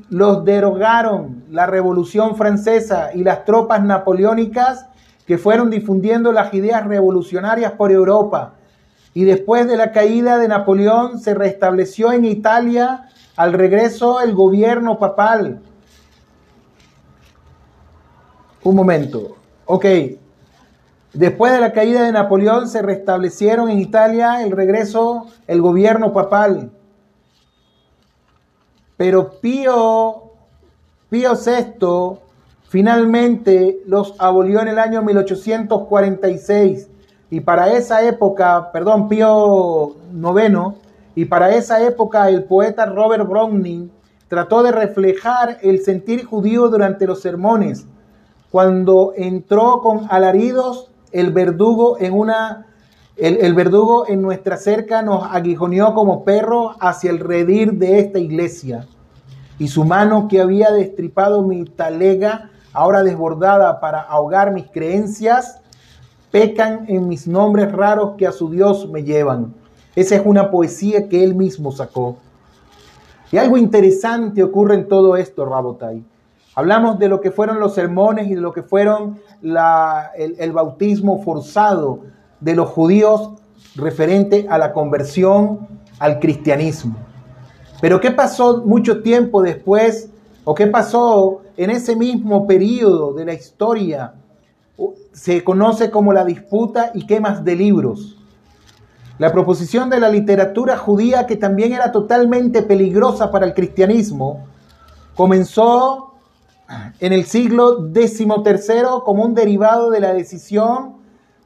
[0.09, 4.87] Los derogaron la Revolución Francesa y las tropas napoleónicas
[5.27, 8.55] que fueron difundiendo las ideas revolucionarias por Europa.
[9.13, 14.97] Y después de la caída de Napoleón se restableció en Italia al regreso el gobierno
[14.97, 15.61] papal.
[18.63, 19.35] Un momento.
[19.65, 19.85] Ok.
[21.13, 26.71] Después de la caída de Napoleón se restablecieron en Italia el regreso, el gobierno papal.
[28.95, 30.23] Pero Pío,
[31.09, 32.19] Pío VI
[32.69, 36.87] Finalmente los abolió en el año 1846
[37.31, 40.75] y para esa época, perdón, Pío IX,
[41.15, 43.89] y para esa época el poeta Robert Browning
[44.27, 47.87] trató de reflejar el sentir judío durante los sermones,
[48.51, 52.65] cuando entró con alaridos el verdugo en una
[53.19, 58.87] el, verdugo en nuestra cerca nos aguijoneó como perro hacia el redir de esta iglesia,
[59.57, 65.59] y su mano que había destripado mi talega ahora desbordada para ahogar mis creencias,
[66.31, 69.53] pecan en mis nombres raros que a su Dios me llevan.
[69.97, 72.17] Esa es una poesía que él mismo sacó.
[73.33, 76.03] Y algo interesante ocurre en todo esto, Rabotai.
[76.59, 81.23] Hablamos de lo que fueron los sermones y de lo que fueron el, el bautismo
[81.23, 82.01] forzado
[82.41, 83.31] de los judíos
[83.75, 85.69] referente a la conversión
[85.99, 86.97] al cristianismo.
[87.79, 90.09] Pero ¿qué pasó mucho tiempo después
[90.43, 94.15] o qué pasó en ese mismo periodo de la historia
[95.13, 98.17] se conoce como la disputa y quemas de libros.
[99.17, 104.45] La proposición de la literatura judía, que también era totalmente peligrosa para el cristianismo,
[105.15, 106.08] comenzó
[106.99, 108.25] en el siglo XIII
[109.03, 110.97] como un derivado de la decisión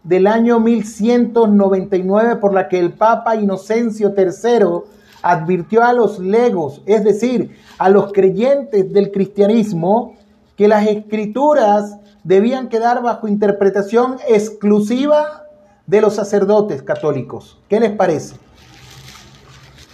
[0.03, 4.83] del año 1199 por la que el Papa Inocencio III
[5.21, 10.15] advirtió a los legos, es decir, a los creyentes del cristianismo,
[10.57, 15.45] que las escrituras debían quedar bajo interpretación exclusiva
[15.87, 17.59] de los sacerdotes católicos.
[17.69, 18.35] ¿Qué les parece?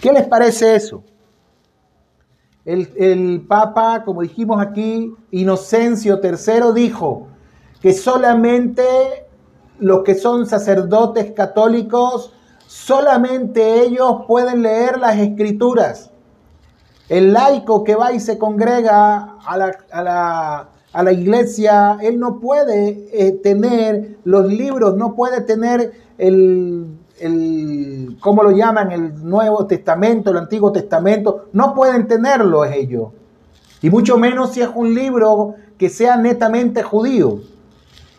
[0.00, 1.02] ¿Qué les parece eso?
[2.64, 7.26] El, Papa, como dijimos aquí, Inocencio III dijo
[7.80, 8.84] que solamente
[9.78, 12.32] los que son sacerdotes católicos
[12.70, 16.12] Solamente ellos pueden leer las escrituras.
[17.08, 19.58] El laico que va y se congrega a
[21.02, 26.86] la, iglesia, él no puede eh, tener los libros, no puede tener el,
[27.20, 28.92] el, ¿cómo lo llaman?
[28.92, 33.08] El Nuevo Testamento, el Antiguo Testamento, no pueden tenerlo ellos.
[33.82, 37.40] Y mucho menos si es un libro que sea netamente judío.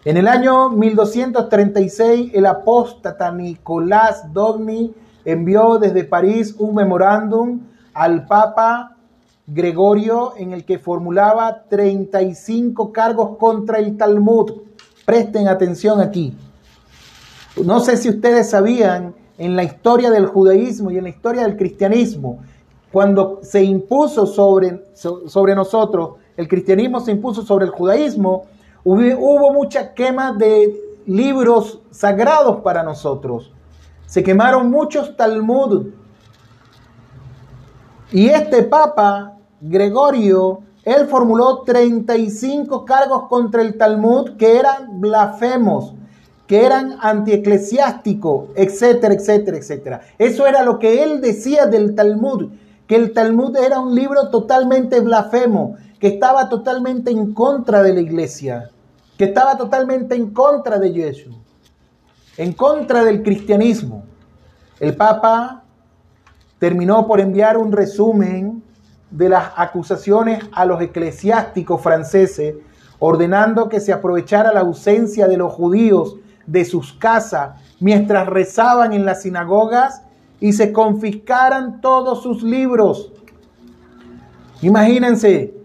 [0.04, 4.94] En el año 1236, el apóstata Nicolás Dogni
[5.26, 7.60] envió desde París un memorándum
[7.94, 8.98] al Papa
[9.46, 14.54] Gregorio en el que formulaba 35 cargos contra el Talmud.
[15.06, 16.36] Presten atención aquí.
[17.64, 21.58] No sé si ustedes sabían, en la historia del judaísmo y en la historia del
[21.58, 22.44] cristianismo,
[22.92, 28.46] cuando se impuso sobre, sobre nosotros, el cristianismo se impuso sobre el judaísmo,
[28.84, 33.52] Hubo, mucha quema de libros sagrados para nosotros.
[34.08, 35.88] Se quemaron muchos Talmud.
[38.12, 45.94] Y este Papa, Gregorio, él formuló 35 cargos contra el Talmud que eran blasfemos,
[46.52, 50.02] que eran antieclesiásticos, etcétera, etcétera, etcétera.
[50.18, 52.50] Eso era lo que él decía del Talmud,
[52.88, 58.02] que el Talmud era un libro totalmente blasfemo, que estaba totalmente en contra de la
[58.02, 58.70] iglesia,
[59.18, 61.38] que estaba totalmente en contra de Jesús,
[62.36, 64.04] en contra del cristianismo.
[64.82, 65.63] El Papa
[66.60, 68.62] terminó por enviar un resumen
[69.10, 72.56] de las acusaciones a los eclesiásticos franceses,
[73.00, 79.06] ordenando que se aprovechara la ausencia de los judíos de sus casas mientras rezaban en
[79.06, 80.02] las sinagogas
[80.39, 83.12] y se confiscaran todos sus libros.
[84.62, 85.62] Imagínense,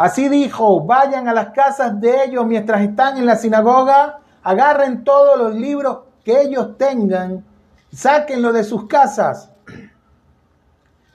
[0.00, 5.38] Así dijo, vayan a las casas de ellos mientras están en la sinagoga, agarren todos
[5.38, 7.44] los libros que ellos tengan,
[7.92, 9.52] sáquenlo de sus casas.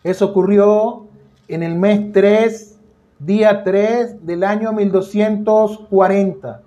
[0.04, 1.08] Eso ocurrió
[1.48, 2.78] en el mes 3,
[3.18, 6.62] día 3 del año 1240.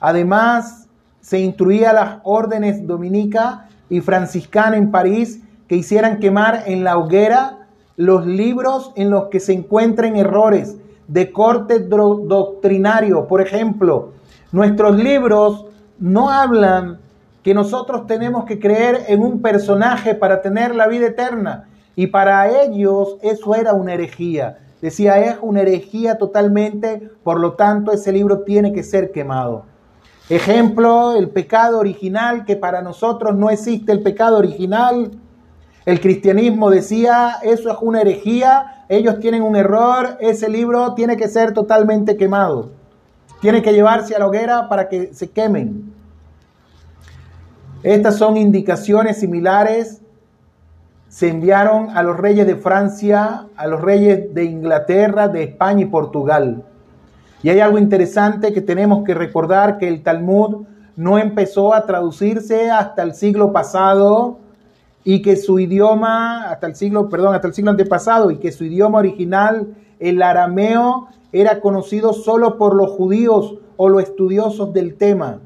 [0.00, 0.85] Además,
[1.26, 6.98] se instruía a las órdenes dominica y franciscana en París que hicieran quemar en la
[6.98, 7.66] hoguera
[7.96, 10.76] los libros en los que se encuentren errores
[11.08, 13.26] de corte doctrinario.
[13.26, 14.12] Por ejemplo,
[14.52, 15.66] nuestros libros
[15.98, 17.00] no hablan
[17.42, 21.68] que nosotros tenemos que creer en un personaje para tener la vida eterna.
[21.96, 24.58] Y para ellos eso era una herejía.
[24.80, 29.64] Decía, es una herejía totalmente, por lo tanto ese libro tiene que ser quemado.
[30.28, 35.12] Ejemplo, el pecado original, que para nosotros no existe el pecado original.
[35.84, 41.28] El cristianismo decía, eso es una herejía, ellos tienen un error, ese libro tiene que
[41.28, 42.70] ser totalmente quemado.
[43.40, 45.92] Tiene que llevarse a la hoguera para que se quemen.
[47.84, 50.02] Estas son indicaciones similares.
[51.08, 55.86] Se enviaron a los reyes de Francia, a los reyes de Inglaterra, de España y
[55.86, 56.64] Portugal.
[57.46, 60.66] Y hay algo interesante que tenemos que recordar que el Talmud
[60.96, 64.38] no empezó a traducirse hasta el siglo pasado
[65.04, 68.64] y que su idioma, hasta el siglo, perdón, hasta el siglo antepasado, y que su
[68.64, 75.38] idioma original, el arameo, era conocido solo por los judíos o los estudiosos del tema.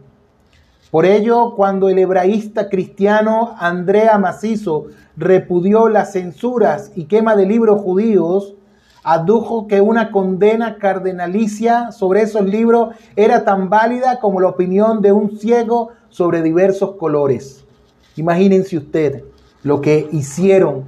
[0.91, 4.87] Por ello, cuando el hebraísta cristiano Andrea Macizo
[5.19, 8.55] repudió las censuras y quema de libros judíos,
[9.03, 15.13] adujo que una condena cardenalicia sobre esos libros era tan válida como la opinión de
[15.13, 17.65] un ciego sobre diversos colores.
[18.17, 19.25] Imagínense usted
[19.63, 20.85] lo que hicieron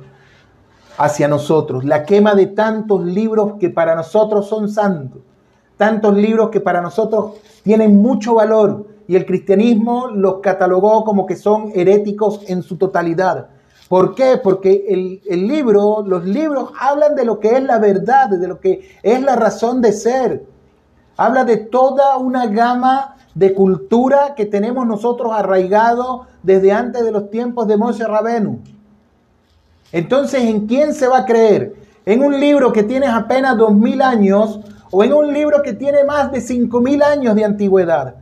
[0.99, 5.23] hacia nosotros, la quema de tantos libros que para nosotros son santos,
[5.77, 7.33] tantos libros que para nosotros
[7.63, 13.49] tienen mucho valor y el cristianismo los catalogó como que son heréticos en su totalidad.
[13.93, 14.41] ¿Por qué?
[14.43, 18.59] Porque el, el, libro, los libros hablan de lo que es la verdad, de lo
[18.59, 20.47] que es la razón de ser.
[21.19, 27.29] Habla de toda una gama de cultura que tenemos nosotros arraigado desde antes de los
[27.29, 28.61] tiempos de Moshe Rabenu.
[29.93, 31.75] Entonces, ¿en quién se va a creer?
[32.07, 36.03] ¿En un libro que tiene apenas dos mil años o en un libro que tiene
[36.05, 38.22] más de cinco mil años de antigüedad?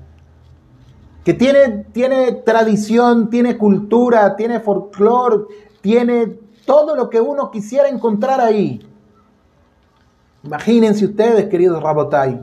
[1.25, 5.45] Que tiene, tiene tradición, tiene cultura, tiene folclore,
[5.81, 8.81] tiene todo lo que uno quisiera encontrar ahí.
[10.43, 12.41] Imagínense ustedes, queridos Rabotai.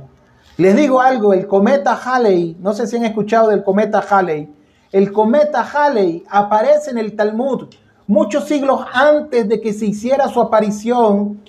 [0.57, 4.53] Les digo algo, el cometa Halley, no sé si han escuchado del cometa Halley,
[4.91, 7.67] el cometa Halley aparece en el Talmud
[8.07, 11.41] muchos siglos antes de que se hiciera su aparición,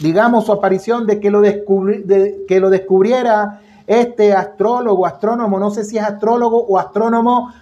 [0.00, 5.84] digamos su aparición de que lo, de que lo descubriera este astrólogo, astrónomo, no sé
[5.84, 7.52] si es astrólogo o astrónomo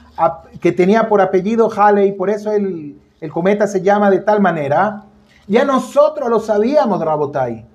[0.60, 5.04] que tenía por apellido Halley, por eso el, el cometa se llama de tal manera.
[5.46, 7.66] Ya nosotros lo sabíamos, Rabotai.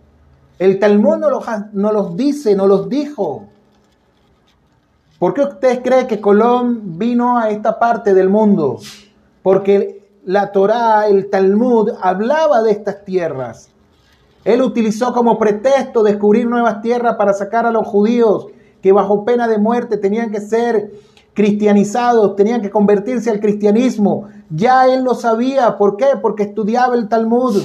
[0.60, 3.46] El Talmud no los, no los dice, no los dijo.
[5.20, 8.80] ¿Por qué usted cree que Colón vino a esta parte del mundo?
[9.44, 13.70] Porque la Torá, el Talmud, hablaba de estas tierras.
[14.48, 18.48] Él utilizó como pretexto descubrir nuevas tierras para sacar a los judíos
[18.82, 20.90] que bajo pena de muerte tenían que ser
[21.34, 24.30] cristianizados, tenían que convertirse al cristianismo.
[24.50, 25.78] Ya él lo sabía.
[25.78, 26.06] ¿Por qué?
[26.22, 27.62] Porque estudiaba el Talmud.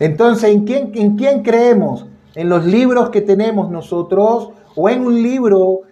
[0.00, 2.06] Entonces, ¿en quién, ¿en quién creemos?
[2.34, 5.82] ¿En los libros que tenemos nosotros o en un libro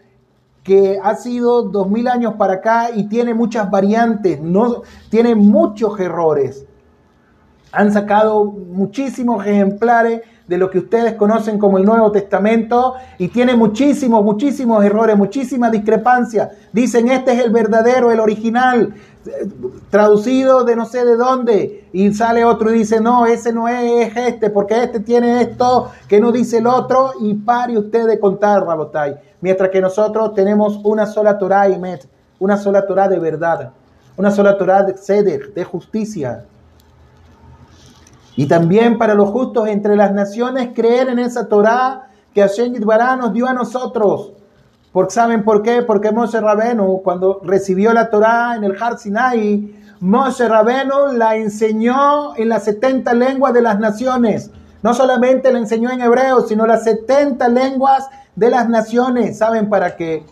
[0.64, 6.00] que ha sido dos mil años para acá y tiene muchas variantes, no, tiene muchos
[6.00, 6.66] errores?
[7.72, 13.54] Han sacado muchísimos ejemplares de lo que ustedes conocen como el Nuevo Testamento y tiene
[13.54, 16.48] muchísimos, muchísimos errores, muchísimas discrepancias.
[16.72, 18.94] Dicen, este es el verdadero, el original,
[19.90, 21.88] traducido de no sé de dónde.
[21.92, 26.18] Y sale otro y dice, no, ese no es, este, porque este tiene esto que
[26.18, 27.12] no dice el otro.
[27.20, 29.16] Y pare usted de contar, Rabotai.
[29.42, 32.08] Mientras que nosotros tenemos una sola Torah, Met,
[32.38, 33.72] una sola Torah de verdad,
[34.16, 36.44] una sola Torah de seder, de justicia.
[38.38, 43.16] Y también para los justos entre las naciones creer en esa Torah que Hashem Yitbará
[43.16, 44.30] nos dio a nosotros.
[44.92, 45.82] Porque, ¿Saben por qué?
[45.82, 52.36] Porque Moshe Rabenu, cuando recibió la Torah en el Har Sinai, Moshe Rabenu la enseñó
[52.36, 54.52] en las 70 lenguas de las naciones.
[54.84, 59.38] No solamente la enseñó en hebreo, sino las 70 lenguas de las naciones.
[59.38, 60.24] ¿Saben para qué?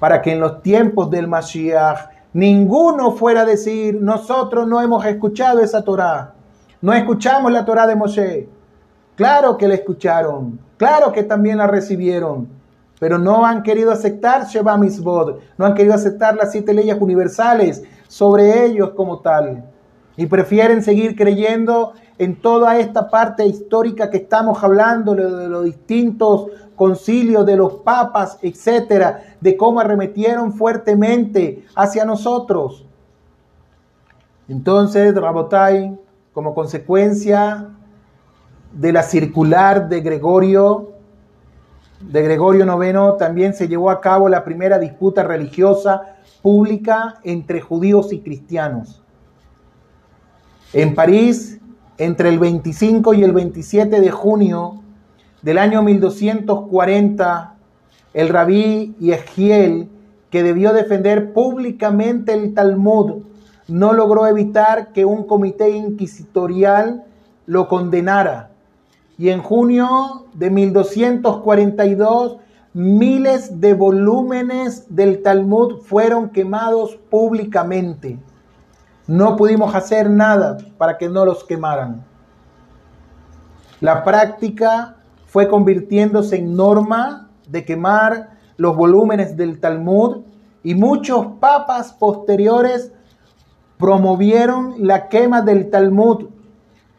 [0.00, 5.60] Para que en los tiempos del Mashiach ninguno fuera a decir, nosotros no hemos escuchado
[5.60, 6.41] esa Torah.
[6.82, 8.48] No escuchamos la Torah de Moshe.
[9.14, 12.48] Claro que la escucharon, claro que también la recibieron,
[12.98, 17.84] pero no han querido aceptar Sheba Mitzvot, no han querido aceptar las siete leyes universales
[18.08, 19.64] sobre ellos como tal.
[20.16, 26.48] y prefieren seguir creyendo en toda esta parte histórica que estamos hablando, de los distintos
[26.76, 32.84] concilios de los papas, etcétera, de cómo arremetieron fuertemente hacia nosotros.
[34.48, 35.96] Entonces, Rabotai,
[36.32, 37.68] como consecuencia
[38.72, 40.92] de la circular de Gregorio,
[42.00, 48.12] de Gregorio IX, también se llevó a cabo la primera disputa religiosa pública entre judíos
[48.12, 49.02] y cristianos.
[50.72, 51.60] En París,
[51.98, 54.82] entre el 25 y el 27 de junio
[55.42, 57.54] del año 1240,
[58.14, 59.88] el rabí Yehiel,
[60.30, 63.22] que debió defender públicamente el Talmud,
[63.72, 67.04] no logró evitar que un comité inquisitorial
[67.46, 68.50] lo condenara.
[69.16, 72.36] Y en junio de 1242,
[72.74, 78.18] miles de volúmenes del Talmud fueron quemados públicamente.
[79.06, 82.04] No pudimos hacer nada para que no los quemaran.
[83.80, 90.24] La práctica fue convirtiéndose en norma de quemar los volúmenes del Talmud
[90.62, 92.92] y muchos papas posteriores
[93.82, 96.26] promovieron la quema del Talmud.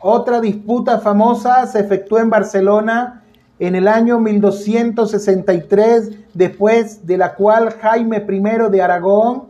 [0.02, 3.24] Otra disputa famosa se efectuó en Barcelona
[3.58, 9.44] en el año 1263, después de la cual Jaime I de Aragón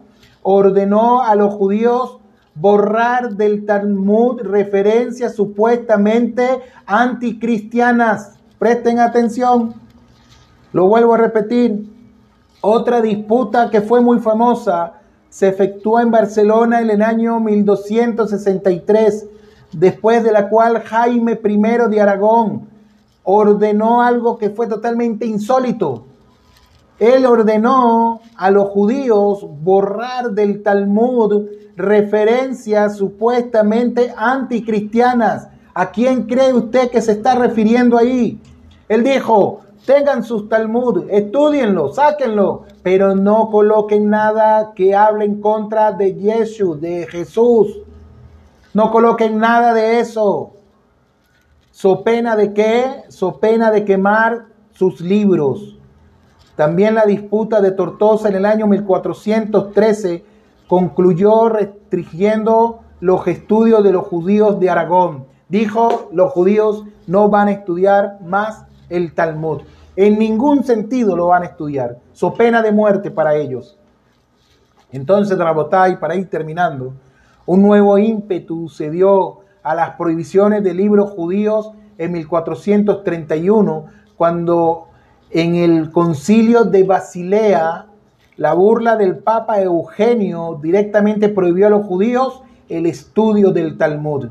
[0.44, 2.20] ordenó a los judíos
[2.54, 8.38] borrar del Talmud referencias supuestamente anticristianas.
[8.60, 9.74] Presten atención.
[10.72, 11.92] Lo vuelvo a repetir.
[12.62, 15.00] Otra disputa que fue muy famosa
[15.34, 19.26] se efectuó en Barcelona en el año 1263,
[19.72, 21.58] después de la cual Jaime I
[21.90, 22.68] de Aragón
[23.24, 26.06] ordenó algo que fue totalmente insólito.
[27.00, 35.48] Él ordenó a los judíos borrar del Talmud referencias supuestamente anticristianas.
[35.74, 38.40] ¿A quién cree usted que se está refiriendo ahí?
[38.88, 45.92] Él dijo, tengan sus Talmud, estudienlo, sáquenlo, pero no coloquen nada que hable en contra
[45.92, 47.80] de Jesús, de Jesús.
[48.74, 50.52] No coloquen nada de eso.
[51.72, 53.04] So pena de qué?
[53.10, 55.78] So pena de quemar sus libros.
[56.56, 60.24] También la disputa de Tortosa en el año 1413
[60.68, 65.26] concluyó restringiendo los estudios de los judíos de Aragón.
[65.50, 69.62] Dijo, los judíos no van a estudiar más el Talmud.
[69.96, 71.98] En ningún sentido lo van a estudiar.
[72.14, 73.78] So pena de muerte para ellos.
[74.92, 76.94] Entonces, Rabotai, para ir terminando,
[77.46, 83.86] un nuevo ímpetu se dio a las prohibiciones de libros judíos en 1431,
[84.16, 84.88] cuando
[85.32, 87.88] en el concilio de Basilea
[88.38, 94.30] la burla del Papa Eugenio directamente prohibió a los judíos el estudio del Talmud.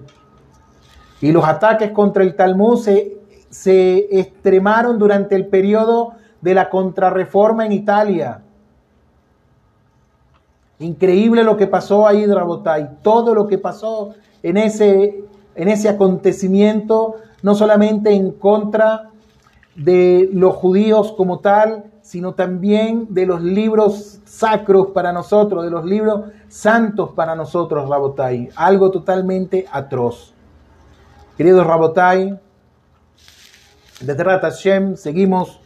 [1.20, 3.21] Y los ataques contra el Talmud se,
[3.52, 8.40] se extremaron durante el periodo de la contrarreforma en Italia.
[10.78, 12.98] Increíble lo que pasó ahí, Drabotay.
[13.02, 15.22] Todo lo que pasó en ese,
[15.54, 19.10] en ese acontecimiento, no solamente en contra
[19.76, 25.84] de los judíos como tal, sino también de los libros sacros para nosotros, de los
[25.84, 28.48] libros santos para nosotros, Rabotai.
[28.56, 30.32] Algo totalmente atroz.
[31.36, 32.40] Queridos Rabotai,
[34.04, 35.60] desde Hashem seguimos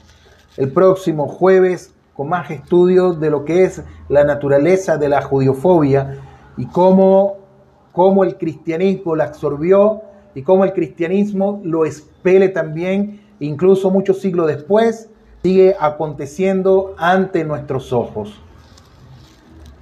[0.56, 6.18] el próximo jueves con más estudios de lo que es la naturaleza de la judiofobia
[6.56, 7.36] y cómo,
[7.92, 10.02] cómo el cristianismo la absorbió
[10.34, 15.08] y cómo el cristianismo lo expele también, incluso muchos siglos después,
[15.42, 18.34] sigue aconteciendo ante nuestros ojos.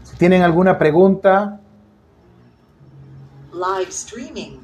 [0.03, 1.61] Si tienen alguna pregunta.
[3.53, 4.64] Live streaming.